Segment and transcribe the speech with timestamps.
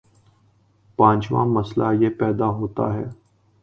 [0.99, 3.05] پانچواں مسئلہ یہ پیدا ہوتا ہے